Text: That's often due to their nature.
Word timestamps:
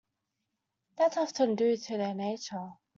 That's 0.97 1.15
often 1.17 1.53
due 1.53 1.77
to 1.77 1.97
their 1.97 2.15
nature. 2.15 2.71